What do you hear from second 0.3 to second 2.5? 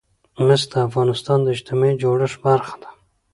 مس د افغانستان د اجتماعي جوړښت